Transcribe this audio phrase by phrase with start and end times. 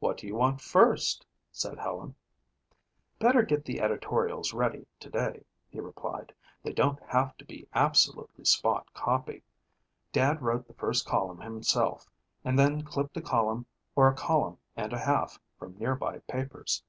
[0.00, 2.16] "What do you want first?" said Helen.
[3.20, 6.34] "Better get the editorials ready today," he replied.
[6.64, 9.44] "They don't have to be absolutely spot copy.
[10.10, 12.10] Dad wrote the first column himself
[12.44, 16.82] and then clipped a column or a column and a half from nearby papers."